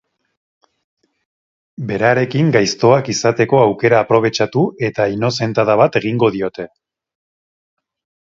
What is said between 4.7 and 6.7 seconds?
eta inozentada bat egingo diote.